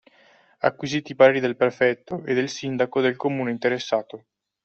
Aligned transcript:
Acquisiti 0.69 1.11
i 1.11 1.15
pareri 1.15 1.39
del 1.39 1.55
prefetto 1.55 2.23
e 2.25 2.33
del 2.33 2.49
sindaco 2.49 3.01
del 3.01 3.15
comune 3.15 3.51
interessato 3.51 4.25